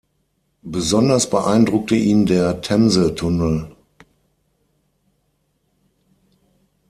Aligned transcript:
Besonders 0.63 1.29
beeindruckte 1.29 1.93
ihn 1.93 2.25
der 2.25 2.61
Themse-Tunnel. 2.61 3.75